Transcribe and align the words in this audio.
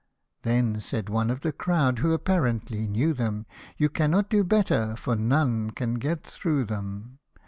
Then 0.41 0.79
said 0.79 1.09
one 1.09 1.29
of 1.29 1.41
the 1.41 1.51
crowd, 1.51 1.99
who 1.99 2.11
apparently 2.11 2.87
knew 2.87 3.13
them, 3.13 3.45
<f 3.51 3.75
You 3.77 3.87
cannot 3.89 4.31
do 4.31 4.43
better, 4.43 4.95
for 4.95 5.15
none 5.15 5.69
can 5.69 5.93
get 5.99 6.23
through 6.23 6.65
them 6.65 7.19